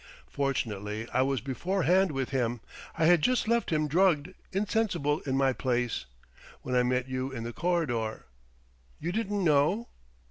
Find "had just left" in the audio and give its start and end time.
3.05-3.69